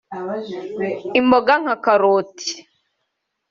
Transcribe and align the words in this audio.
imboga 1.19 1.53
nka 1.61 1.75
karoti 1.83 2.49